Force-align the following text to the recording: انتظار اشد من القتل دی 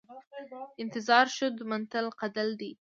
انتظار 0.83 1.25
اشد 1.33 1.55
من 1.71 1.81
القتل 2.03 2.49
دی 2.59 2.71